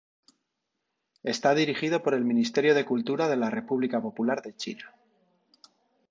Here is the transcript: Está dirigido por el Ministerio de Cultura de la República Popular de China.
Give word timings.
Está 1.21 1.53
dirigido 1.53 2.01
por 2.01 2.15
el 2.15 2.25
Ministerio 2.25 2.73
de 2.73 2.85
Cultura 2.85 3.27
de 3.27 3.37
la 3.37 3.51
República 3.51 4.01
Popular 4.01 4.41
de 4.41 4.55
China. 4.55 4.95